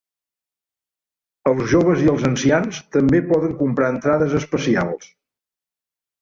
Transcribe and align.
Els 1.51 1.61
joves 1.73 2.01
i 2.05 2.09
els 2.13 2.25
ancians 2.29 2.79
també 2.97 3.21
poden 3.33 3.53
comprar 3.61 3.91
entrades 3.97 4.35
especials. 4.41 5.13